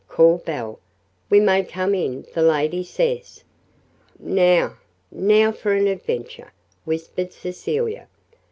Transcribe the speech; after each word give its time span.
called 0.07 0.43
Belle. 0.45 0.79
"We 1.29 1.39
may 1.39 1.63
come 1.63 1.93
in 1.93 2.25
the 2.33 2.41
lady 2.41 2.83
says." 2.83 3.43
"Now 4.17 4.77
now 5.11 5.51
for 5.51 5.73
an 5.73 5.85
adventure!" 5.85 6.53
whispered 6.85 7.31
Cecilia. 7.31 8.07